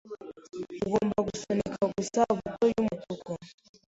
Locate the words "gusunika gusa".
1.27-2.19